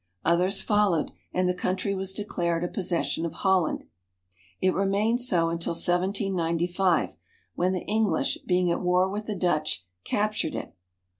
[0.25, 3.37] Others fol 321 ^H ^ lowed, and the country was declared a possession of J
[3.41, 3.83] Holland.
[4.59, 7.17] It remained so until 1795,
[7.53, 10.73] when the English,' being at war with the Dutch, captured it.